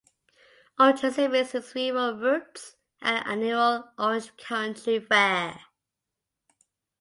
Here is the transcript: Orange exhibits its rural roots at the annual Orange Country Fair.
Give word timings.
Orange 0.79 1.03
exhibits 1.03 1.53
its 1.53 1.75
rural 1.75 2.15
roots 2.17 2.75
at 3.03 3.23
the 3.23 3.29
annual 3.29 3.87
Orange 3.99 4.35
Country 4.35 4.99
Fair. 4.99 5.59